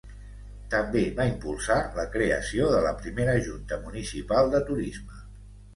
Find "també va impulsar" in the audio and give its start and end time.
0.71-1.77